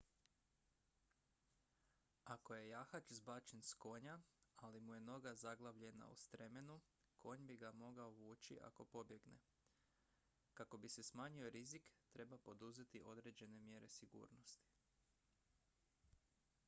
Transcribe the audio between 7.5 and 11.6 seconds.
bi ga mogao vući ako pobjegne kako bi se smanjio